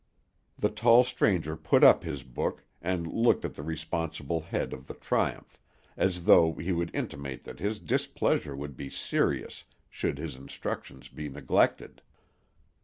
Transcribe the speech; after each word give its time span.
The 0.57 0.71
tall 0.71 1.03
stranger 1.03 1.55
put 1.55 1.83
up 1.83 2.03
his 2.03 2.23
book, 2.23 2.63
and 2.81 3.05
looked 3.05 3.45
at 3.45 3.53
the 3.53 3.61
responsible 3.61 4.39
head 4.41 4.73
of 4.73 4.87
the 4.87 4.95
Triumph, 4.95 5.59
as 5.95 6.23
though 6.23 6.53
he 6.53 6.71
would 6.71 6.89
intimate 6.95 7.43
that 7.43 7.59
his 7.59 7.77
displeasure 7.77 8.55
would 8.55 8.75
be 8.75 8.89
serious 8.89 9.65
should 9.91 10.17
his 10.17 10.35
instructions 10.35 11.07
be 11.07 11.29
neglected. 11.29 12.01